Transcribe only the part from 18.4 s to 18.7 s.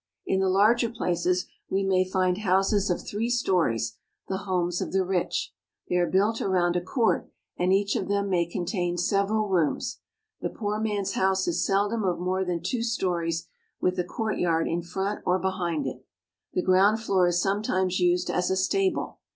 a